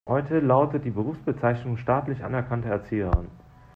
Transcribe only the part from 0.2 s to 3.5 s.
lautet die Berufsbezeichnung staatlich anerkannte Erzieherin.